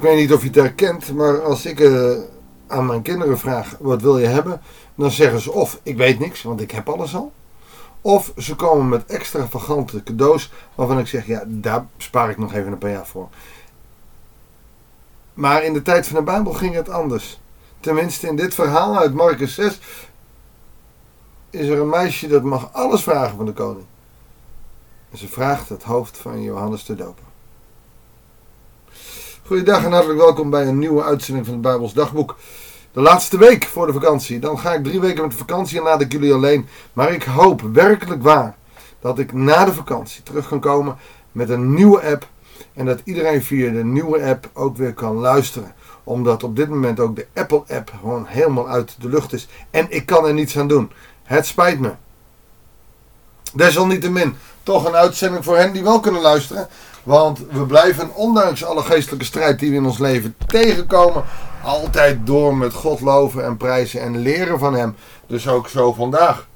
Ik 0.00 0.06
weet 0.06 0.16
niet 0.16 0.32
of 0.32 0.40
je 0.40 0.46
het 0.46 0.56
herkent, 0.56 1.12
maar 1.14 1.42
als 1.42 1.66
ik 1.66 1.80
eh, 1.80 2.12
aan 2.66 2.86
mijn 2.86 3.02
kinderen 3.02 3.38
vraag: 3.38 3.76
wat 3.78 4.02
wil 4.02 4.18
je 4.18 4.26
hebben? 4.26 4.60
Dan 4.94 5.10
zeggen 5.10 5.40
ze 5.40 5.52
of 5.52 5.80
ik 5.82 5.96
weet 5.96 6.18
niks, 6.18 6.42
want 6.42 6.60
ik 6.60 6.70
heb 6.70 6.88
alles 6.88 7.14
al. 7.14 7.32
Of 8.00 8.32
ze 8.36 8.56
komen 8.56 8.88
met 8.88 9.06
extravagante 9.06 10.02
cadeaus 10.02 10.52
waarvan 10.74 10.98
ik 10.98 11.06
zeg: 11.06 11.26
ja, 11.26 11.44
daar 11.46 11.86
spaar 11.96 12.30
ik 12.30 12.38
nog 12.38 12.54
even 12.54 12.72
een 12.72 12.78
paar 12.78 12.90
jaar 12.90 13.06
voor. 13.06 13.28
Maar 15.34 15.64
in 15.64 15.72
de 15.72 15.82
tijd 15.82 16.06
van 16.06 16.16
de 16.16 16.22
Bijbel 16.22 16.52
ging 16.52 16.74
het 16.74 16.88
anders. 16.88 17.40
Tenminste, 17.80 18.26
in 18.26 18.36
dit 18.36 18.54
verhaal 18.54 18.98
uit 18.98 19.14
Marcus 19.14 19.54
6 19.54 19.80
is 21.50 21.68
er 21.68 21.80
een 21.80 21.88
meisje 21.88 22.28
dat 22.28 22.42
mag 22.42 22.72
alles 22.72 23.02
vragen 23.02 23.36
van 23.36 23.46
de 23.46 23.52
koning. 23.52 23.86
En 25.10 25.18
ze 25.18 25.28
vraagt 25.28 25.68
het 25.68 25.82
hoofd 25.82 26.16
van 26.16 26.42
Johannes 26.42 26.84
de 26.84 26.94
Doper. 26.94 27.29
Goedendag 29.50 29.84
en 29.84 29.92
hartelijk 29.92 30.20
welkom 30.20 30.50
bij 30.50 30.66
een 30.66 30.78
nieuwe 30.78 31.02
uitzending 31.02 31.46
van 31.46 31.54
het 31.54 31.62
Bijbels 31.62 31.92
Dagboek. 31.92 32.36
De 32.92 33.00
laatste 33.00 33.38
week 33.38 33.64
voor 33.64 33.86
de 33.86 33.92
vakantie. 33.92 34.38
Dan 34.38 34.58
ga 34.58 34.72
ik 34.72 34.84
drie 34.84 35.00
weken 35.00 35.22
met 35.22 35.34
vakantie 35.34 35.78
en 35.78 35.84
laat 35.84 36.00
ik 36.00 36.12
jullie 36.12 36.32
alleen. 36.32 36.68
Maar 36.92 37.12
ik 37.12 37.22
hoop 37.22 37.60
werkelijk 37.60 38.22
waar 38.22 38.56
dat 39.00 39.18
ik 39.18 39.32
na 39.32 39.64
de 39.64 39.74
vakantie 39.74 40.22
terug 40.22 40.48
kan 40.48 40.60
komen 40.60 40.96
met 41.32 41.48
een 41.48 41.74
nieuwe 41.74 42.02
app. 42.02 42.26
En 42.74 42.86
dat 42.86 43.00
iedereen 43.04 43.42
via 43.42 43.70
de 43.70 43.84
nieuwe 43.84 44.22
app 44.24 44.50
ook 44.52 44.76
weer 44.76 44.94
kan 44.94 45.16
luisteren. 45.16 45.74
Omdat 46.04 46.42
op 46.42 46.56
dit 46.56 46.68
moment 46.68 47.00
ook 47.00 47.16
de 47.16 47.26
Apple 47.34 47.62
app 47.68 47.92
gewoon 48.00 48.24
helemaal 48.26 48.68
uit 48.68 48.96
de 49.00 49.08
lucht 49.08 49.32
is. 49.32 49.48
En 49.70 49.86
ik 49.88 50.06
kan 50.06 50.26
er 50.26 50.34
niets 50.34 50.58
aan 50.58 50.68
doen. 50.68 50.90
Het 51.22 51.46
spijt 51.46 51.80
me. 51.80 51.92
Desalniettemin 53.52 54.36
toch 54.62 54.84
een 54.84 54.96
uitzending 54.96 55.44
voor 55.44 55.56
hen 55.56 55.72
die 55.72 55.82
wel 55.82 56.00
kunnen 56.00 56.20
luisteren. 56.22 56.68
Want 57.02 57.38
we 57.50 57.66
blijven, 57.66 58.14
ondanks 58.14 58.64
alle 58.64 58.82
geestelijke 58.82 59.24
strijd 59.24 59.58
die 59.58 59.70
we 59.70 59.76
in 59.76 59.84
ons 59.84 59.98
leven 59.98 60.36
tegenkomen, 60.46 61.24
altijd 61.62 62.26
door 62.26 62.56
met 62.56 62.72
God 62.72 63.00
loven 63.00 63.44
en 63.44 63.56
prijzen 63.56 64.00
en 64.00 64.18
leren 64.18 64.58
van 64.58 64.74
Hem. 64.74 64.96
Dus 65.26 65.48
ook 65.48 65.68
zo 65.68 65.92
vandaag. 65.92 66.48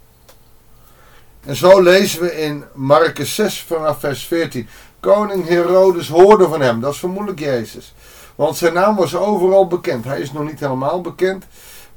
En 1.45 1.57
zo 1.57 1.83
lezen 1.83 2.21
we 2.21 2.41
in 2.41 2.65
Marcus 2.75 3.35
6 3.35 3.65
vanaf 3.67 4.01
vers 4.01 4.27
14. 4.27 4.69
Koning 5.01 5.49
Herodes 5.49 6.09
hoorde 6.09 6.49
van 6.49 6.61
hem. 6.61 6.81
Dat 6.81 6.93
is 6.93 6.99
vermoedelijk 6.99 7.41
Jezus. 7.41 7.95
Want 8.35 8.57
zijn 8.57 8.73
naam 8.73 8.97
was 8.97 9.15
overal 9.15 9.67
bekend. 9.67 10.05
Hij 10.05 10.21
is 10.21 10.33
nog 10.33 10.45
niet 10.45 10.61
helemaal 10.61 11.01
bekend. 11.01 11.45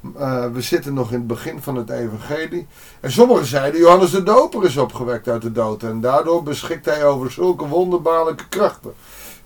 Uh, 0.00 0.46
we 0.52 0.60
zitten 0.60 0.94
nog 0.94 1.12
in 1.12 1.18
het 1.18 1.26
begin 1.26 1.62
van 1.62 1.76
het 1.76 1.90
evangelie. 1.90 2.66
En 3.00 3.12
sommigen 3.12 3.46
zeiden, 3.46 3.80
Johannes 3.80 4.10
de 4.10 4.22
Doper 4.22 4.64
is 4.64 4.76
opgewekt 4.76 5.28
uit 5.28 5.42
de 5.42 5.52
dood. 5.52 5.82
En 5.82 6.00
daardoor 6.00 6.42
beschikt 6.42 6.84
hij 6.84 7.04
over 7.04 7.30
zulke 7.30 7.66
wonderbaarlijke 7.66 8.48
krachten. 8.48 8.94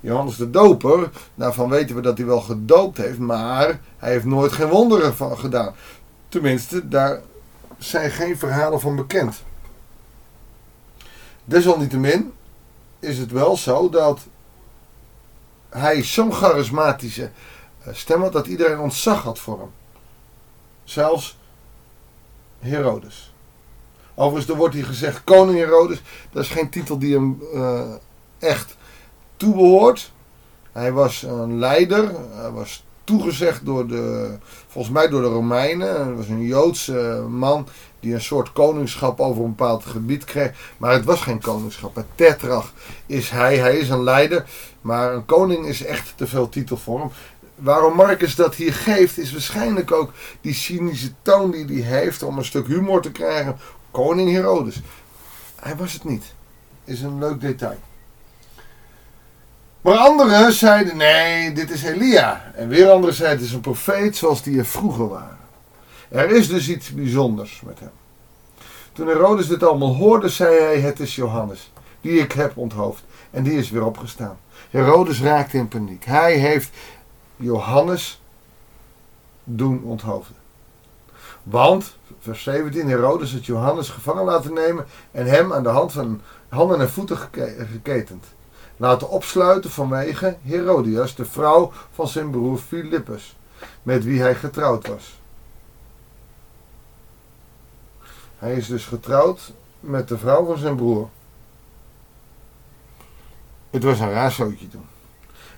Johannes 0.01 0.37
de 0.37 0.51
Doper, 0.51 1.11
daarvan 1.35 1.69
weten 1.69 1.97
we 1.97 2.03
dat 2.03 2.17
hij 2.17 2.27
wel 2.27 2.41
gedoopt 2.41 2.97
heeft. 2.97 3.19
Maar 3.19 3.81
hij 3.97 4.13
heeft 4.13 4.25
nooit 4.25 4.53
geen 4.53 4.69
wonderen 4.69 5.15
van 5.15 5.39
gedaan. 5.39 5.75
Tenminste, 6.29 6.89
daar 6.89 7.21
zijn 7.79 8.11
geen 8.11 8.39
verhalen 8.39 8.81
van 8.81 8.97
bekend. 8.97 9.43
Desalniettemin 11.45 12.33
is 12.99 13.19
het 13.19 13.31
wel 13.31 13.57
zo 13.57 13.89
dat 13.89 14.21
hij 15.69 16.03
zo'n 16.03 16.33
charismatische 16.33 17.31
stem 17.91 18.21
had 18.21 18.33
dat 18.33 18.47
iedereen 18.47 18.79
ontzag 18.79 19.23
had 19.23 19.39
voor 19.39 19.59
hem. 19.59 19.71
Zelfs 20.85 21.39
Herodes. 22.59 23.33
Overigens, 24.15 24.51
er 24.53 24.57
wordt 24.57 24.75
hier 24.75 24.85
gezegd 24.85 25.25
koning 25.25 25.59
Herodes. 25.59 26.03
Dat 26.31 26.43
is 26.43 26.49
geen 26.49 26.71
titel 26.71 26.99
die 26.99 27.15
hem 27.15 27.43
uh, 27.55 27.81
echt 28.39 28.77
toebehoort. 29.37 30.13
Hij 30.73 30.93
was 30.93 31.23
een 31.23 31.59
leider. 31.59 32.11
Hij 32.31 32.51
was 32.51 32.85
toegezegd 33.05 33.65
door 33.65 33.87
de, 33.87 34.37
volgens 34.67 34.95
mij 34.95 35.09
door 35.09 35.23
de 35.23 35.29
Romeinen. 35.29 36.05
Hij 36.05 36.15
was 36.15 36.29
een 36.29 36.47
Joodse 36.47 37.25
man 37.29 37.67
die 38.01 38.15
een 38.15 38.21
soort 38.21 38.53
koningschap 38.53 39.21
over 39.21 39.45
een 39.45 39.55
bepaald 39.55 39.85
gebied 39.85 40.25
kreeg. 40.25 40.75
Maar 40.77 40.93
het 40.93 41.05
was 41.05 41.21
geen 41.21 41.41
koningschap. 41.41 41.97
Een 41.97 42.05
tetrach 42.15 42.73
is 43.07 43.31
hij. 43.31 43.57
Hij 43.57 43.77
is 43.77 43.89
een 43.89 44.03
leider. 44.03 44.45
Maar 44.81 45.15
een 45.15 45.25
koning 45.25 45.67
is 45.67 45.85
echt 45.85 46.13
te 46.17 46.27
veel 46.27 46.49
titel 46.49 46.77
voor 46.77 47.01
hem 47.01 47.11
waarom 47.63 47.95
Marcus 47.95 48.35
dat 48.35 48.55
hier 48.55 48.75
geeft, 48.75 49.19
is 49.19 49.33
waarschijnlijk 49.33 49.93
ook 49.93 50.13
die 50.41 50.55
cynische 50.55 51.13
toon 51.23 51.51
die 51.51 51.83
hij 51.83 52.01
heeft 52.01 52.23
om 52.23 52.39
een 52.39 52.45
stuk 52.45 52.67
humor 52.67 53.03
te 53.03 53.11
krijgen. 53.11 53.57
Koning 53.91 54.31
Herodes. 54.31 54.81
Hij 55.61 55.77
was 55.77 55.93
het 55.93 56.05
niet. 56.05 56.25
Is 56.85 57.03
een 57.03 57.19
leuk 57.19 57.41
detail. 57.41 57.79
Maar 59.81 59.97
anderen 59.97 60.53
zeiden: 60.53 60.97
nee, 60.97 61.53
dit 61.53 61.71
is 61.71 61.83
Elia. 61.83 62.53
En 62.55 62.69
weer 62.69 62.91
anderen 62.91 63.15
zeiden: 63.15 63.39
het 63.39 63.47
is 63.47 63.55
een 63.55 63.61
profeet 63.61 64.17
zoals 64.17 64.43
die 64.43 64.59
er 64.59 64.67
vroeger 64.67 65.09
waren. 65.09 65.39
Er 66.09 66.31
is 66.31 66.49
dus 66.49 66.69
iets 66.69 66.91
bijzonders 66.91 67.63
met 67.67 67.79
hem. 67.79 67.91
Toen 68.93 69.07
Herodes 69.07 69.49
dit 69.49 69.63
allemaal 69.63 69.95
hoorde, 69.95 70.29
zei 70.29 70.61
hij: 70.61 70.81
Het 70.81 71.01
is 71.01 71.15
Johannes, 71.15 71.73
die 72.01 72.21
ik 72.21 72.33
heb 72.33 72.57
onthoofd. 72.57 73.03
En 73.31 73.43
die 73.43 73.59
is 73.59 73.71
weer 73.71 73.85
opgestaan. 73.85 74.39
Herodes 74.71 75.21
raakte 75.21 75.57
in 75.57 75.69
paniek. 75.69 76.05
Hij 76.05 76.35
heeft 76.35 76.71
Johannes 77.43 78.21
doen 79.45 79.83
onthoofden. 79.83 80.37
Want, 81.43 81.97
vers 82.21 82.43
17, 82.43 82.89
Herodes 82.89 83.33
had 83.33 83.47
Johannes 83.47 83.89
gevangen 83.89 84.25
laten 84.25 84.53
nemen 84.53 84.87
en 85.11 85.27
hem 85.27 85.53
aan 85.53 85.63
de 85.63 85.69
hand 85.69 85.93
van 85.93 86.21
handen 86.49 86.81
en 86.81 86.91
voeten 86.91 87.17
geketend. 87.17 88.25
Laten 88.77 89.09
opsluiten 89.09 89.71
vanwege 89.71 90.37
Herodias, 90.43 91.15
de 91.15 91.25
vrouw 91.25 91.73
van 91.93 92.09
zijn 92.09 92.31
broer 92.31 92.59
Filippus, 92.59 93.37
met 93.83 94.05
wie 94.05 94.21
hij 94.21 94.35
getrouwd 94.35 94.87
was. 94.87 95.21
Hij 98.39 98.55
is 98.55 98.67
dus 98.67 98.87
getrouwd 98.87 99.53
met 99.81 100.09
de 100.09 100.19
vrouw 100.19 100.45
van 100.47 100.59
zijn 100.59 100.77
broer. 100.77 101.09
Het 103.71 103.83
was 103.83 104.01
een 104.01 104.11
raar 104.11 104.33
zootje 104.33 104.69
toen. 104.69 104.87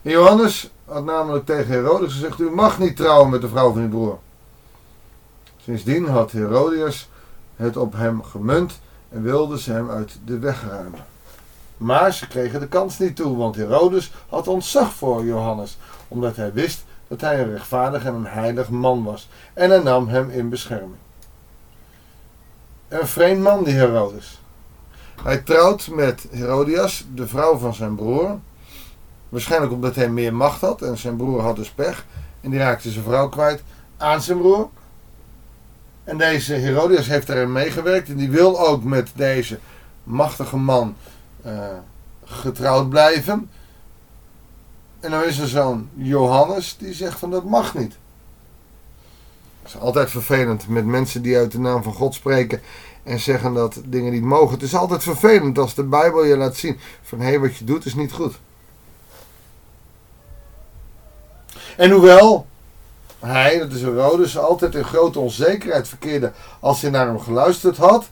Johannes 0.05 0.71
had 0.85 1.05
namelijk 1.05 1.45
tegen 1.45 1.73
Herodes 1.73 2.13
gezegd: 2.13 2.41
U 2.41 2.51
mag 2.51 2.79
niet 2.79 2.97
trouwen 2.97 3.31
met 3.31 3.41
de 3.41 3.49
vrouw 3.49 3.73
van 3.73 3.83
uw 3.83 3.89
broer. 3.89 4.19
Sindsdien 5.57 6.09
had 6.09 6.33
Herodias 6.33 7.09
het 7.57 7.77
op 7.77 7.93
hem 7.93 8.23
gemunt 8.23 8.81
en 9.09 9.23
wilde 9.23 9.61
ze 9.61 9.73
hem 9.73 9.91
uit 9.91 10.19
de 10.25 10.39
weg 10.39 10.65
ruimen. 10.69 11.05
Maar 11.77 12.13
ze 12.13 12.29
kregen 12.29 12.61
de 12.61 12.69
kans 12.69 12.99
niet 12.99 13.17
toe, 13.17 13.37
want 13.37 13.57
Herodes 13.57 14.13
had 14.29 14.49
ontzag 14.49 14.93
voor 14.93 15.25
Johannes, 15.25 15.79
omdat 16.09 16.37
hij 16.37 16.53
wist 16.53 16.85
dat 17.09 17.21
hij 17.21 17.41
een 17.41 17.51
rechtvaardig 17.51 18.05
en 18.05 18.15
een 18.15 18.27
heilig 18.27 18.71
man 18.71 19.05
was, 19.05 19.29
en 19.53 19.71
hij 19.71 19.83
nam 19.83 20.09
hem 20.09 20.31
in 20.31 20.49
bescherming. 20.49 20.97
Een 22.89 23.07
vreemd 23.07 23.43
man, 23.43 23.65
die 23.65 23.75
Herodes. 23.75 24.41
Hij 25.23 25.39
trouwt 25.39 25.89
met 25.89 26.27
Herodias, 26.31 27.07
de 27.15 27.27
vrouw 27.27 27.57
van 27.57 27.75
zijn 27.75 27.95
broer, 27.95 28.39
Waarschijnlijk 29.35 29.73
omdat 29.73 29.95
hij 29.95 30.09
meer 30.09 30.35
macht 30.35 30.61
had 30.61 30.83
en 30.83 30.99
zijn 30.99 31.17
broer 31.17 31.41
had 31.41 31.57
dus 31.57 31.71
pech. 31.71 32.07
En 32.41 32.51
die 32.51 32.59
raakte 32.59 32.91
zijn 32.91 33.05
vrouw 33.05 33.29
kwijt 33.29 33.63
aan 33.97 34.23
zijn 34.23 34.39
broer. 34.39 34.69
En 36.05 36.19
deze 36.19 36.55
Herodias 36.55 37.07
heeft 37.07 37.29
erin 37.29 37.53
meegewerkt 37.53 38.09
en 38.09 38.17
die 38.17 38.31
wil 38.31 38.61
ook 38.61 38.85
met 38.85 39.11
deze 39.15 39.59
machtige 40.05 40.57
man 40.57 40.97
uh, 41.47 41.67
getrouwd 42.25 42.89
blijven. 42.89 43.51
En 45.01 45.11
dan 45.11 45.25
is 45.25 45.39
er 45.39 45.49
zo'n 45.49 45.89
Johannes 45.95 46.77
die 46.79 46.93
zegt 46.93 47.19
van 47.19 47.31
dat 47.31 47.45
mag 47.45 47.75
niet. 47.75 47.97
Het 49.63 49.75
is 49.75 49.79
altijd 49.79 50.11
vervelend 50.11 50.69
met 50.69 50.87
mensen 50.87 51.23
die 51.23 51.37
uit 51.37 51.53
de 51.53 51.61
naam 51.61 51.83
van 51.83 51.95
God 51.95 52.15
spreken 52.15 52.61
en 53.03 53.21
zeggen 53.21 53.55
dat 53.55 53.81
dingen 53.85 54.13
niet 54.13 54.23
mogen. 54.23 54.55
Het 54.55 54.63
is 54.63 54.75
altijd 54.75 55.03
vervelend 55.03 55.59
als 55.59 55.75
de 55.75 55.85
Bijbel 55.85 56.25
je 56.25 56.37
laat 56.37 56.57
zien 56.57 56.79
van 57.03 57.21
hé, 57.21 57.29
hey, 57.29 57.41
wat 57.41 57.57
je 57.57 57.65
doet 57.65 57.85
is 57.85 57.95
niet 57.95 58.13
goed. 58.13 58.35
En 61.77 61.91
hoewel 61.91 62.47
hij, 63.19 63.59
dat 63.59 63.73
is 63.73 63.83
Herodes, 63.83 64.39
altijd 64.39 64.75
in 64.75 64.85
grote 64.85 65.19
onzekerheid 65.19 65.89
verkeerde 65.89 66.33
als 66.61 66.81
hij 66.81 66.91
naar 66.91 67.07
hem 67.07 67.21
geluisterd 67.21 67.77
had, 67.77 68.09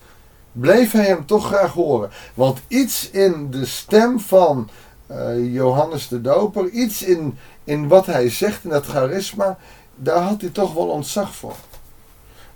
bleef 0.52 0.92
hij 0.92 1.04
hem 1.04 1.26
toch 1.26 1.46
graag 1.46 1.72
horen. 1.72 2.10
Want 2.34 2.60
iets 2.68 3.10
in 3.10 3.50
de 3.50 3.66
stem 3.66 4.20
van 4.20 4.68
uh, 5.10 5.54
Johannes 5.54 6.08
de 6.08 6.20
Doper, 6.20 6.68
iets 6.68 7.02
in, 7.02 7.38
in 7.64 7.88
wat 7.88 8.06
hij 8.06 8.30
zegt, 8.30 8.64
in 8.64 8.70
dat 8.70 8.86
charisma, 8.86 9.58
daar 9.94 10.22
had 10.22 10.40
hij 10.40 10.50
toch 10.50 10.74
wel 10.74 10.88
ontzag 10.88 11.34
voor. 11.34 11.56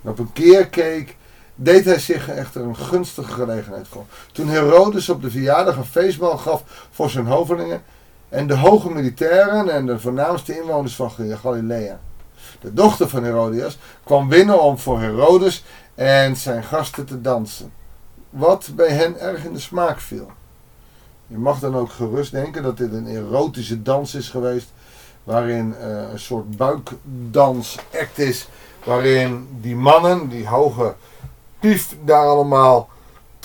Op 0.02 0.18
een 0.18 0.32
keer 0.32 0.66
keek, 0.66 1.16
deed 1.54 1.84
hij 1.84 1.98
zich 1.98 2.28
echter 2.28 2.62
een 2.62 2.76
gunstige 2.76 3.32
gelegenheid 3.32 3.88
voor. 3.88 4.04
Toen 4.32 4.48
Herodes 4.48 5.08
op 5.08 5.22
de 5.22 5.30
verjaardag 5.30 5.76
een 5.76 5.84
feestmaal 5.84 6.38
gaf 6.38 6.62
voor 6.90 7.10
zijn 7.10 7.26
hovelingen, 7.26 7.82
en 8.28 8.46
de 8.46 8.56
hoge 8.56 8.90
militairen 8.90 9.70
en 9.70 9.86
de 9.86 9.98
voornaamste 9.98 10.58
inwoners 10.58 10.94
van 10.94 11.10
Galilea. 11.10 12.00
De 12.60 12.72
dochter 12.72 13.08
van 13.08 13.24
Herodias 13.24 13.78
kwam 14.04 14.28
binnen 14.28 14.62
om 14.62 14.78
voor 14.78 15.00
Herodes 15.00 15.64
en 15.94 16.36
zijn 16.36 16.64
gasten 16.64 17.06
te 17.06 17.20
dansen. 17.20 17.72
Wat 18.30 18.70
bij 18.74 18.88
hen 18.88 19.20
erg 19.20 19.44
in 19.44 19.52
de 19.52 19.58
smaak 19.58 20.00
viel. 20.00 20.30
Je 21.26 21.38
mag 21.38 21.58
dan 21.58 21.76
ook 21.76 21.90
gerust 21.90 22.30
denken 22.30 22.62
dat 22.62 22.76
dit 22.76 22.92
een 22.92 23.06
erotische 23.06 23.82
dans 23.82 24.14
is 24.14 24.28
geweest. 24.28 24.72
waarin 25.26 25.74
uh, 25.80 26.10
een 26.12 26.18
soort 26.18 26.56
buikdans-act 26.56 28.18
is, 28.18 28.48
waarin 28.84 29.48
die 29.60 29.76
mannen, 29.76 30.28
die 30.28 30.48
hoge 30.48 30.94
pief, 31.60 31.96
daar 32.04 32.26
allemaal 32.26 32.88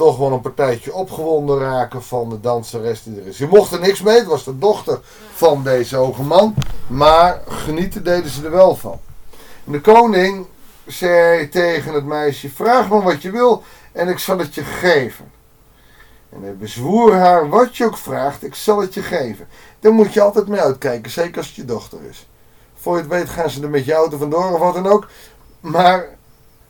toch 0.01 0.17
wel 0.17 0.31
een 0.31 0.41
partijtje 0.41 0.93
opgewonden 0.93 1.59
raken 1.59 2.03
van 2.03 2.29
de 2.29 2.39
danseres 2.39 3.03
die 3.03 3.19
er 3.19 3.27
is. 3.27 3.37
Je 3.37 3.47
mocht 3.47 3.71
er 3.71 3.79
niks 3.79 4.01
mee, 4.01 4.17
het 4.17 4.27
was 4.27 4.43
de 4.43 4.57
dochter 4.57 4.99
van 5.33 5.63
deze 5.63 5.95
hoge 5.95 6.23
man, 6.23 6.55
maar 6.87 7.41
genieten 7.47 8.03
deden 8.03 8.29
ze 8.29 8.45
er 8.45 8.51
wel 8.51 8.75
van. 8.75 8.99
En 9.65 9.71
de 9.71 9.81
koning 9.81 10.45
zei 10.85 11.49
tegen 11.49 11.93
het 11.93 12.05
meisje: 12.05 12.49
Vraag 12.49 12.89
me 12.89 13.01
wat 13.01 13.21
je 13.21 13.31
wil 13.31 13.63
en 13.91 14.07
ik 14.07 14.19
zal 14.19 14.37
het 14.37 14.55
je 14.55 14.63
geven. 14.63 15.31
En 16.29 16.41
hij 16.41 16.55
bezwoer 16.55 17.15
haar: 17.15 17.49
Wat 17.49 17.77
je 17.77 17.85
ook 17.85 17.97
vraagt, 17.97 18.43
ik 18.43 18.55
zal 18.55 18.81
het 18.81 18.93
je 18.93 19.01
geven. 19.01 19.47
Daar 19.79 19.93
moet 19.93 20.13
je 20.13 20.21
altijd 20.21 20.47
mee 20.47 20.61
uitkijken, 20.61 21.11
zeker 21.11 21.37
als 21.37 21.47
het 21.47 21.55
je 21.55 21.65
dochter 21.65 21.99
is. 22.09 22.27
Voor 22.75 22.95
je 22.95 23.01
het 23.01 23.11
weet 23.11 23.29
gaan 23.29 23.49
ze 23.49 23.61
er 23.61 23.69
met 23.69 23.85
je 23.85 23.93
auto 23.93 24.17
vandoor 24.17 24.53
of 24.53 24.59
wat 24.59 24.73
dan 24.73 24.87
ook. 24.87 25.07
Maar 25.59 26.07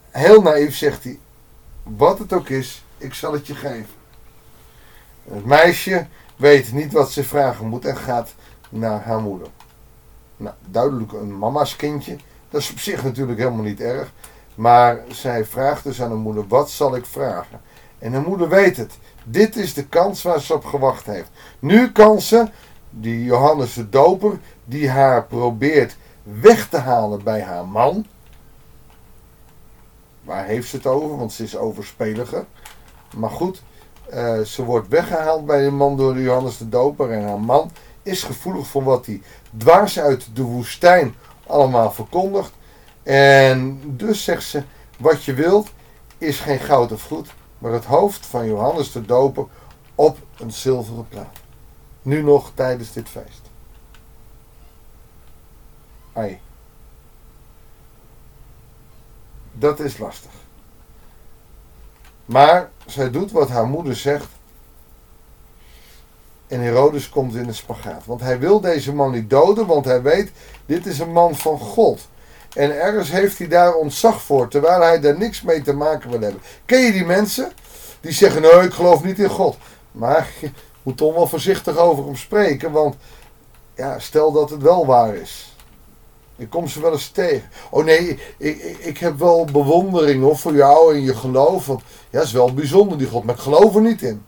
heel 0.10 0.42
naïef 0.42 0.76
zegt 0.76 1.04
hij: 1.04 1.20
Wat 1.84 2.20
het 2.20 2.34
ook 2.34 2.50
is, 2.50 2.84
ik 3.02 3.14
zal 3.14 3.34
het 3.34 3.48
je 3.48 3.56
geven. 3.56 3.94
het 5.32 5.46
meisje 5.46 6.08
weet 6.36 6.72
niet 6.72 6.92
wat 6.94 7.12
ze 7.12 7.24
vragen 7.24 7.68
moet 7.68 7.86
en 7.86 7.98
gaat 7.98 8.34
naar 8.70 9.04
haar 9.04 9.20
moeder. 9.20 9.48
Nou, 10.38 10.56
duidelijk 10.66 11.12
een 11.12 11.38
mama's 11.38 11.76
kindje. 11.76 12.16
Dat 12.50 12.62
is 12.62 12.72
op 12.72 12.80
zich 12.80 13.04
natuurlijk 13.04 13.40
helemaal 13.40 13.64
niet 13.64 13.82
erg. 13.82 14.12
Maar 14.56 15.00
zij 15.08 15.46
vraagt 15.46 15.84
dus 15.84 16.02
aan 16.02 16.10
haar 16.10 16.18
moeder: 16.18 16.48
Wat 16.48 16.70
zal 16.70 16.96
ik 16.96 17.06
vragen? 17.06 17.62
En 18.00 18.14
haar 18.14 18.22
moeder 18.22 18.50
weet 18.50 18.78
het. 18.78 18.98
Dit 19.24 19.56
is 19.56 19.74
de 19.74 19.86
kans 19.86 20.22
waar 20.22 20.42
ze 20.42 20.54
op 20.54 20.66
gewacht 20.66 21.06
heeft. 21.06 21.30
Nu 21.60 21.92
kan 21.92 22.22
ze, 22.22 22.50
die 22.90 23.24
Johannes 23.24 23.74
de 23.74 23.90
Doper, 23.90 24.40
die 24.66 24.90
haar 24.90 25.26
probeert 25.26 25.96
weg 26.24 26.70
te 26.70 26.78
halen 26.78 27.24
bij 27.24 27.42
haar 27.42 27.68
man. 27.68 28.06
Waar 30.24 30.46
heeft 30.46 30.70
ze 30.70 30.76
het 30.76 30.86
over? 30.86 31.18
Want 31.18 31.34
ze 31.34 31.44
is 31.44 31.58
overspeliger. 31.58 32.46
Maar 33.16 33.30
goed, 33.30 33.64
uh, 34.14 34.40
ze 34.42 34.64
wordt 34.64 34.88
weggehaald 34.88 35.46
bij 35.46 35.64
de 35.64 35.72
man 35.72 35.98
door 35.98 36.20
Johannes 36.20 36.58
de 36.58 36.70
Doper. 36.70 37.12
En 37.12 37.24
haar 37.24 37.40
man 37.40 37.72
is 38.04 38.24
gevoelig 38.24 38.68
voor 38.68 38.84
wat 38.84 39.06
hij 39.06 39.22
dwars 39.58 40.00
uit 40.00 40.36
de 40.36 40.44
woestijn 40.44 41.16
allemaal 41.48 41.92
verkondigt. 41.92 42.52
En 43.04 43.82
dus 43.86 44.24
zegt 44.24 44.44
ze: 44.44 44.64
Wat 44.98 45.24
je 45.24 45.34
wilt 45.34 45.70
is 46.18 46.40
geen 46.40 46.60
goud 46.60 46.92
of 46.92 47.04
goed, 47.04 47.34
maar 47.58 47.72
het 47.72 47.86
hoofd 47.86 48.26
van 48.26 48.48
Johannes 48.48 48.92
de 48.92 49.06
Doper 49.06 49.46
op 49.96 50.18
een 50.38 50.52
zilveren 50.52 51.08
plaat. 51.08 51.38
Nu 52.02 52.22
nog 52.22 52.52
tijdens 52.54 52.94
dit 52.94 53.10
feest. 53.10 53.42
Ai. 56.14 56.40
Dat 59.54 59.80
is 59.80 59.98
lastig. 59.98 60.32
Maar 62.32 62.70
zij 62.86 63.12
doet 63.12 63.32
wat 63.32 63.50
haar 63.50 63.68
moeder 63.68 63.96
zegt. 63.96 64.28
En 66.48 66.60
Herodes 66.60 67.10
komt 67.10 67.36
in 67.36 67.48
een 67.48 67.56
spagaat. 67.56 68.06
Want 68.06 68.22
hij 68.22 68.40
wil 68.40 68.60
deze 68.60 68.94
man 68.94 69.12
niet 69.12 69.30
doden, 69.30 69.68
want 69.68 69.86
hij 69.86 70.02
weet, 70.02 70.32
dit 70.66 70.86
is 70.86 71.00
een 71.00 71.12
man 71.12 71.36
van 71.36 71.60
God. 71.60 72.08
En 72.54 72.82
ergens 72.82 73.12
heeft 73.12 73.38
hij 73.38 73.48
daar 73.48 73.74
ontzag 73.74 74.22
voor, 74.22 74.48
terwijl 74.48 74.82
hij 74.82 75.00
daar 75.00 75.18
niks 75.18 75.42
mee 75.42 75.62
te 75.62 75.74
maken 75.74 76.10
wil 76.10 76.22
hebben. 76.22 76.42
Ken 76.66 76.82
je 76.82 76.92
die 76.92 77.06
mensen? 77.06 77.52
Die 78.00 78.12
zeggen, 78.12 78.42
nee, 78.42 78.52
ik 78.52 78.74
geloof 78.74 79.04
niet 79.04 79.20
in 79.20 79.30
God. 79.30 79.58
Maar 79.92 80.30
je 80.40 80.52
moet 80.84 80.98
toch 80.98 81.14
wel 81.14 81.28
voorzichtig 81.28 81.78
over 81.78 82.06
hem 82.06 82.16
spreken, 82.16 82.72
want 82.72 82.96
ja, 83.76 84.00
stel 84.00 84.32
dat 84.32 84.50
het 84.50 84.62
wel 84.62 84.86
waar 84.86 85.16
is. 85.16 85.56
Ik 86.42 86.50
kom 86.50 86.68
ze 86.68 86.82
wel 86.82 86.92
eens 86.92 87.10
tegen. 87.10 87.50
Oh 87.70 87.86
nee, 87.86 88.10
ik, 88.38 88.58
ik, 88.58 88.78
ik 88.78 88.98
heb 88.98 89.20
wel 89.20 89.46
bewondering 89.46 90.40
voor 90.40 90.56
jou 90.56 90.96
en 90.96 91.02
je 91.02 91.16
geloof. 91.16 91.66
Want 91.66 91.82
ja, 92.12 92.22
is 92.22 92.32
wel 92.32 92.54
bijzonder 92.54 92.98
die 92.98 93.08
God, 93.08 93.24
maar 93.24 93.36
er 93.76 93.82
niet 93.82 94.02
in. 94.02 94.26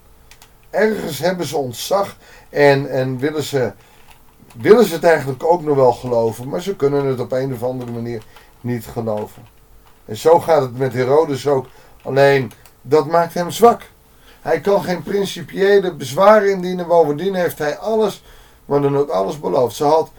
Ergens 0.69 1.19
hebben 1.19 1.45
ze 1.45 1.57
ontzag 1.57 2.17
en, 2.49 2.89
en 2.89 3.17
willen, 3.17 3.43
ze, 3.43 3.71
willen 4.55 4.85
ze 4.85 4.93
het 4.93 5.03
eigenlijk 5.03 5.43
ook 5.43 5.63
nog 5.63 5.75
wel 5.75 5.93
geloven. 5.93 6.49
Maar 6.49 6.61
ze 6.61 6.75
kunnen 6.75 7.05
het 7.05 7.19
op 7.19 7.31
een 7.31 7.53
of 7.53 7.63
andere 7.63 7.91
manier 7.91 8.23
niet 8.61 8.85
geloven. 8.85 9.43
En 10.05 10.17
zo 10.17 10.39
gaat 10.39 10.61
het 10.61 10.77
met 10.77 10.93
Herodes 10.93 11.47
ook. 11.47 11.67
Alleen 12.03 12.51
dat 12.81 13.07
maakt 13.07 13.33
hem 13.33 13.51
zwak. 13.51 13.81
Hij 14.41 14.61
kan 14.61 14.83
geen 14.83 15.03
principiële 15.03 15.93
bezwaren 15.93 16.51
indienen. 16.51 16.87
Bovendien 16.87 17.33
heeft 17.33 17.57
hij 17.57 17.77
alles, 17.77 18.23
maar 18.65 18.81
dan 18.81 18.97
ook 18.97 19.09
alles 19.09 19.39
beloofd. 19.39 19.75
Ze 19.75 19.83
had 19.83 20.11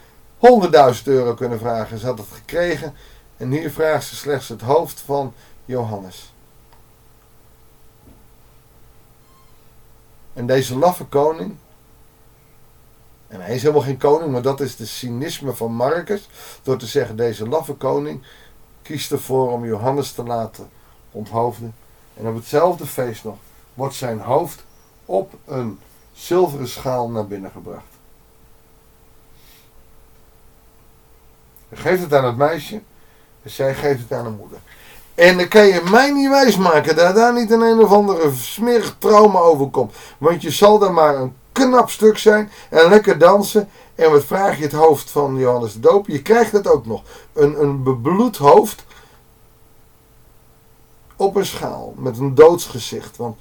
100.000 0.97 1.03
euro 1.03 1.33
kunnen 1.33 1.59
vragen. 1.59 1.97
Ze 1.97 2.05
had 2.05 2.17
het 2.17 2.27
gekregen. 2.31 2.93
En 3.37 3.51
hier 3.51 3.71
vraagt 3.71 4.07
ze 4.07 4.15
slechts 4.15 4.49
het 4.49 4.61
hoofd 4.61 5.01
van 5.05 5.33
Johannes. 5.65 6.34
En 10.35 10.45
deze 10.45 10.77
laffe 10.77 11.05
koning. 11.05 11.55
En 13.27 13.41
hij 13.41 13.55
is 13.55 13.61
helemaal 13.61 13.83
geen 13.83 13.97
koning, 13.97 14.31
maar 14.31 14.41
dat 14.41 14.61
is 14.61 14.75
de 14.75 14.85
cynisme 14.85 15.53
van 15.53 15.73
Marcus. 15.73 16.29
Door 16.63 16.77
te 16.77 16.85
zeggen: 16.85 17.15
deze 17.15 17.47
laffe 17.47 17.73
koning 17.73 18.23
kiest 18.81 19.11
ervoor 19.11 19.51
om 19.51 19.65
Johannes 19.65 20.11
te 20.11 20.23
laten 20.23 20.69
onthoofden. 21.11 21.75
En 22.13 22.27
op 22.27 22.35
hetzelfde 22.35 22.85
feest 22.85 23.23
nog 23.23 23.37
wordt 23.73 23.95
zijn 23.95 24.19
hoofd 24.19 24.63
op 25.05 25.33
een 25.45 25.79
zilveren 26.13 26.67
schaal 26.67 27.09
naar 27.09 27.27
binnen 27.27 27.51
gebracht. 27.51 27.93
Hij 31.69 31.77
geeft 31.77 32.01
het 32.01 32.13
aan 32.13 32.25
het 32.25 32.37
meisje 32.37 32.81
en 33.43 33.49
zij 33.49 33.75
geeft 33.75 34.01
het 34.01 34.11
aan 34.11 34.23
de 34.23 34.29
moeder. 34.29 34.59
En 35.15 35.37
dan 35.37 35.47
kan 35.47 35.65
je 35.65 35.81
mij 35.91 36.11
niet 36.11 36.29
wijsmaken 36.29 36.95
dat 36.95 37.15
daar 37.15 37.33
niet 37.33 37.51
een 37.51 37.61
een 37.61 37.79
of 37.79 37.91
andere 37.91 38.31
smerig 38.33 38.95
trauma 38.99 39.39
overkomt. 39.39 39.93
Want 40.17 40.41
je 40.41 40.51
zal 40.51 40.79
dan 40.79 40.93
maar 40.93 41.15
een 41.15 41.35
knap 41.51 41.89
stuk 41.89 42.17
zijn 42.17 42.51
en 42.69 42.89
lekker 42.89 43.17
dansen. 43.17 43.69
En 43.95 44.11
wat 44.11 44.23
vraag 44.23 44.57
je 44.57 44.63
het 44.63 44.71
hoofd 44.71 45.11
van 45.11 45.37
Johannes 45.37 45.73
de 45.73 45.79
Doper? 45.79 46.13
Je 46.13 46.21
krijgt 46.21 46.51
het 46.51 46.67
ook 46.67 46.85
nog. 46.85 47.01
Een, 47.33 47.61
een 47.61 47.83
bebloed 47.83 48.37
hoofd 48.37 48.85
op 51.15 51.35
een 51.35 51.45
schaal 51.45 51.93
met 51.97 52.17
een 52.17 52.35
doodsgezicht. 52.35 53.17
Want 53.17 53.37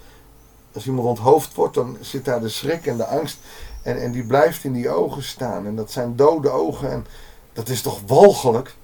als 0.74 0.86
iemand 0.86 1.08
onthoofd 1.08 1.54
wordt, 1.54 1.74
dan 1.74 1.96
zit 2.00 2.24
daar 2.24 2.40
de 2.40 2.48
schrik 2.48 2.86
en 2.86 2.96
de 2.96 3.06
angst. 3.06 3.38
En, 3.82 4.02
en 4.02 4.12
die 4.12 4.26
blijft 4.26 4.64
in 4.64 4.72
die 4.72 4.90
ogen 4.90 5.22
staan. 5.22 5.66
En 5.66 5.76
dat 5.76 5.90
zijn 5.90 6.16
dode 6.16 6.50
ogen. 6.50 6.90
En 6.90 7.06
dat 7.52 7.68
is 7.68 7.82
toch 7.82 8.00
walgelijk? 8.06 8.74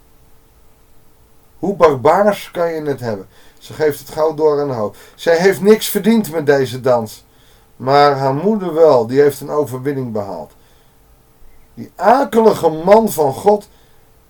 Hoe 1.61 1.77
barbaars 1.77 2.51
kan 2.51 2.73
je 2.73 2.83
het 2.83 3.01
hebben? 3.01 3.29
Ze 3.59 3.73
geeft 3.73 3.99
het 3.99 4.11
gauw 4.11 4.35
door 4.35 4.61
aan 4.61 4.71
hoofd. 4.71 4.99
Zij 5.15 5.37
heeft 5.37 5.61
niks 5.61 5.89
verdiend 5.89 6.31
met 6.33 6.47
deze 6.47 6.81
dans. 6.81 7.25
Maar 7.77 8.17
haar 8.17 8.35
moeder 8.35 8.75
wel, 8.75 9.07
die 9.07 9.21
heeft 9.21 9.41
een 9.41 9.51
overwinning 9.51 10.13
behaald. 10.13 10.53
Die 11.75 11.93
akelige 11.97 12.69
man 12.69 13.09
van 13.09 13.33
God, 13.33 13.69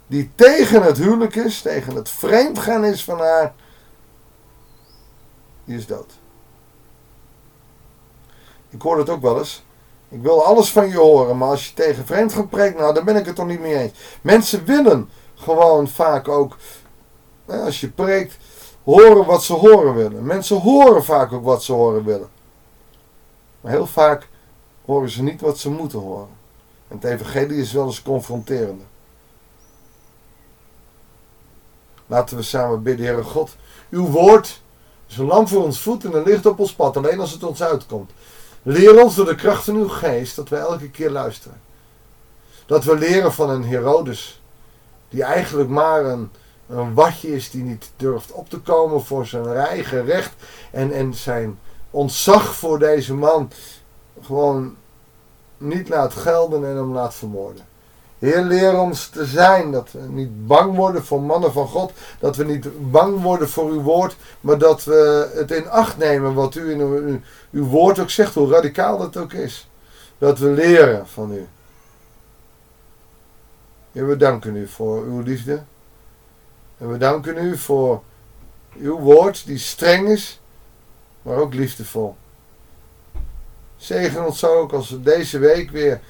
die 0.07 0.31
tegen 0.35 0.83
het 0.83 0.99
huwelijk 0.99 1.35
is, 1.35 1.63
tegen 1.63 1.95
het 1.95 2.09
vreemdgaan 2.09 2.85
is 2.85 3.05
van 3.05 3.19
haar, 3.19 3.55
die 5.65 5.77
is 5.77 5.87
dood. 5.87 6.13
Ik 8.71 8.83
hoor 8.83 8.99
het 8.99 9.09
ook 9.09 9.23
wel 9.23 9.39
eens. 9.39 9.65
Ik 10.09 10.23
wil 10.23 10.45
alles 10.45 10.73
van 10.73 10.89
je 10.89 10.97
horen, 10.97 11.39
maar 11.39 11.49
als 11.49 11.69
je 11.69 11.75
tegen 11.75 12.07
vreemd 12.07 12.51
preekt, 12.51 12.79
nou, 12.79 12.95
dan 12.95 13.05
ben 13.05 13.17
ik 13.17 13.27
het 13.27 13.35
toch 13.35 13.47
niet 13.47 13.61
mee 13.61 13.77
eens. 13.77 13.93
Mensen 14.21 14.65
willen 14.65 15.09
gewoon 15.35 15.89
vaak 15.89 16.29
ook 16.29 16.57
als 17.51 17.81
je 17.81 17.91
preekt, 17.91 18.37
horen 18.85 19.27
wat 19.27 19.43
ze 19.43 19.53
horen 19.53 19.95
willen. 19.95 20.27
Mensen 20.27 20.61
horen 20.61 21.05
vaak 21.05 21.33
ook 21.33 21.45
wat 21.45 21.63
ze 21.63 21.73
horen 21.73 22.05
willen. 22.05 22.29
Maar 23.61 23.73
heel 23.73 23.87
vaak 23.87 24.29
horen 24.85 25.11
ze 25.11 25.23
niet 25.23 25.41
wat 25.41 25.59
ze 25.59 25.71
moeten 25.71 25.99
horen. 25.99 26.39
En 26.89 26.97
het 26.97 27.05
evangelie 27.05 27.61
is 27.61 27.73
wel 27.73 27.87
eens 27.87 28.03
confronterende. 28.03 28.85
Laten 32.07 32.37
we 32.37 32.43
samen 32.43 32.83
bidden, 32.83 33.07
Heere 33.07 33.23
God. 33.23 33.57
Uw 33.91 34.07
woord 34.07 34.61
is 35.09 35.17
een 35.19 35.27
lamp 35.27 35.49
voor 35.49 35.65
ons 35.65 35.81
voet 35.81 36.05
en 36.05 36.15
een 36.15 36.23
licht 36.23 36.47
op 36.47 36.59
ons 36.59 36.75
pad, 36.75 36.97
alleen 36.97 37.21
als 37.21 37.33
het 37.33 37.43
ons 37.43 37.63
uitkomt. 37.63 38.11
Leer 38.63 39.03
ons 39.03 39.15
door 39.15 39.25
de 39.25 39.35
kracht 39.35 39.65
van 39.65 39.75
uw 39.75 39.89
geest 39.89 40.37
dat 40.37 40.49
we 40.49 40.57
elke 40.57 40.91
keer 40.91 41.11
luisteren. 41.11 41.61
Dat 42.67 42.85
we 42.85 42.99
leren 42.99 43.33
van 43.33 43.51
een 43.51 43.65
Herodes, 43.65 44.43
die 45.09 45.23
eigenlijk 45.23 45.69
maar 45.69 46.05
een, 46.05 46.31
een 46.71 46.95
watje 46.95 47.35
is 47.35 47.51
die 47.51 47.63
niet 47.63 47.91
durft 47.97 48.33
op 48.33 48.51
te 48.51 48.59
komen 48.61 49.05
voor 49.05 49.27
zijn 49.27 49.47
eigen 49.47 50.05
recht 50.05 50.33
en, 50.71 50.93
en 50.93 51.15
zijn 51.15 51.59
ontzag 51.91 52.55
voor 52.55 52.79
deze 52.79 53.15
man 53.15 53.51
gewoon 54.23 54.77
niet 55.59 55.89
laat 55.89 56.15
gelden 56.15 56.65
en 56.65 56.77
hem 56.77 56.93
laat 56.93 57.15
vermoorden. 57.15 57.69
Heer, 58.19 58.43
leer 58.43 58.79
ons 58.79 59.09
te 59.09 59.27
zijn, 59.27 59.73
dat 59.73 59.93
we 59.93 60.01
niet 60.01 60.47
bang 60.47 60.77
worden 60.77 61.05
voor 61.05 61.23
mannen 61.23 61.53
van 61.53 61.69
God, 61.69 61.93
dat 62.19 62.37
we 62.37 62.45
niet 62.45 62.91
bang 62.91 63.23
worden 63.23 63.49
voor 63.49 63.71
uw 63.71 63.83
woord, 63.83 64.17
maar 64.41 64.59
dat 64.59 64.85
we 64.85 65.31
het 65.35 65.51
in 65.51 65.69
acht 65.69 65.99
nemen 65.99 66.35
wat 66.35 66.55
u 66.55 66.71
in 66.71 66.81
uw, 66.81 67.21
uw 67.51 67.65
woord 67.65 67.99
ook 67.99 68.11
zegt, 68.11 68.35
hoe 68.35 68.51
radicaal 68.51 68.99
dat 68.99 69.17
ook 69.17 69.33
is. 69.33 69.71
Dat 70.19 70.39
we 70.39 70.49
leren 70.49 71.09
van 71.09 71.33
u. 71.33 71.47
Heer, 73.93 74.07
we 74.07 74.17
danken 74.17 74.57
u 74.57 74.69
voor 74.69 75.03
uw 75.03 75.21
liefde. 75.21 75.63
En 76.81 76.91
we 76.91 76.99
danken 76.99 77.37
u 77.37 77.57
voor 77.57 78.03
uw 78.77 78.99
woord 78.99 79.47
die 79.47 79.59
streng 79.59 80.09
is, 80.09 80.41
maar 81.23 81.37
ook 81.37 81.55
liefdevol. 81.55 82.17
Zegen 83.77 84.27
ons 84.27 84.39
zo 84.39 84.61
ook 84.61 84.73
als 84.73 84.91
we 84.91 85.03
deze 85.03 85.39
week 85.39 85.71
weer 85.71 86.01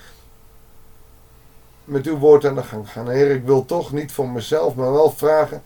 met 1.85 2.07
uw 2.07 2.19
woord 2.19 2.45
aan 2.45 2.55
de 2.55 2.63
gang 2.63 2.91
gaan. 2.91 3.09
Heer, 3.09 3.31
ik 3.31 3.45
wil 3.45 3.65
toch 3.65 3.93
niet 3.93 4.13
voor 4.13 4.29
mezelf, 4.29 4.75
maar 4.75 4.93
wel 4.93 5.11
vragen 5.11 5.63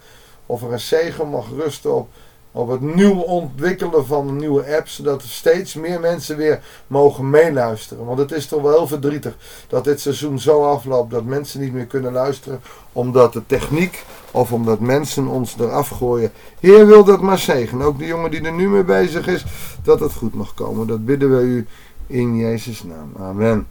of 0.47 0.63
er 0.63 0.73
een 0.73 0.81
zegen 0.81 1.29
mag 1.29 1.49
rusten 1.49 1.95
op, 1.95 2.09
op 2.57 2.69
het 2.69 2.81
nieuw 2.81 3.21
ontwikkelen 3.21 4.07
van 4.07 4.37
nieuwe 4.37 4.77
apps, 4.77 4.95
zodat 4.95 5.23
er 5.23 5.29
steeds 5.29 5.75
meer 5.75 6.01
mensen 6.01 6.37
weer 6.37 6.63
mogen 6.87 7.31
meeluisteren. 7.31 8.05
Want 8.05 8.19
het 8.19 8.33
is 8.33 8.47
toch 8.47 8.63
wel 8.63 8.71
heel 8.71 8.87
verdrietig 8.87 9.37
dat 9.69 9.85
dit 9.85 10.01
seizoen 10.01 10.39
zo 10.39 10.65
afloopt 10.65 11.11
dat 11.11 11.25
mensen 11.25 11.61
niet 11.61 11.73
meer 11.73 11.87
kunnen 11.87 12.13
luisteren, 12.13 12.61
omdat 12.93 13.33
de 13.33 13.43
techniek 13.47 14.05
of 14.31 14.53
omdat 14.53 14.81
mensen 14.81 15.27
ons 15.27 15.57
eraf 15.59 15.89
gooien. 15.89 16.33
Heer 16.61 16.87
wil 16.87 17.05
dat 17.05 17.21
maar 17.21 17.39
zegen. 17.39 17.83
Ook 17.83 17.99
de 17.99 18.07
jongen 18.07 18.31
die 18.31 18.43
er 18.43 18.53
nu 18.53 18.69
mee 18.69 18.85
bezig 18.85 19.27
is, 19.27 19.45
dat 19.83 20.01
het 20.01 20.13
goed 20.13 20.35
mag 20.35 20.55
komen. 20.55 20.87
Dat 20.87 21.05
bidden 21.05 21.37
we 21.37 21.43
u 21.43 21.67
in 22.07 22.37
Jezus' 22.37 22.83
naam. 22.83 23.13
Amen. 23.19 23.67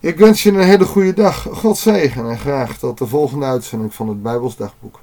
Ik 0.00 0.18
wens 0.18 0.42
je 0.42 0.50
een 0.50 0.60
hele 0.60 0.84
goede 0.84 1.14
dag. 1.14 1.46
God 1.52 1.78
zegen 1.78 2.30
en 2.30 2.38
graag 2.38 2.78
tot 2.78 2.98
de 2.98 3.06
volgende 3.06 3.46
uitzending 3.46 3.94
van 3.94 4.08
het 4.08 4.22
Bijbels 4.22 4.56
Dagboek. 4.56 5.01